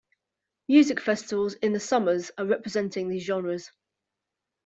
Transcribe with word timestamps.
Music 0.67 0.99
festivals 0.99 1.53
in 1.53 1.73
the 1.73 1.79
Summers 1.79 2.31
are 2.39 2.47
representing 2.47 3.07
these 3.07 3.21
genres. 3.23 3.69